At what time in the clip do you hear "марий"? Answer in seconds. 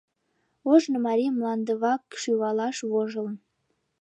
1.07-1.31